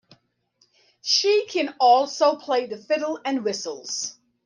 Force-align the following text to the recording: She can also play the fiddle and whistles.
She 1.03 1.45
can 1.47 1.75
also 1.79 2.35
play 2.35 2.65
the 2.65 2.75
fiddle 2.79 3.19
and 3.23 3.43
whistles. 3.43 4.17